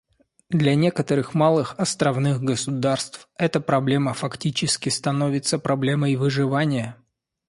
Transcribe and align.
Для 0.49 0.73
некоторых 0.73 1.35
малых 1.35 1.75
островных 1.77 2.41
государств 2.41 3.29
эта 3.37 3.61
проблема, 3.61 4.15
фактически, 4.15 4.89
становится 4.89 5.59
проблемой 5.59 6.15
выживания. 6.15 6.97